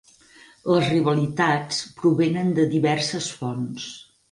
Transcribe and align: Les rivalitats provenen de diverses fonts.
Les 0.75 0.87
rivalitats 0.93 1.83
provenen 2.01 2.51
de 2.63 2.67
diverses 2.73 3.31
fonts. 3.39 3.89